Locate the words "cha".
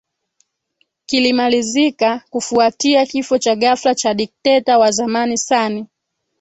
3.37-3.55, 3.95-4.13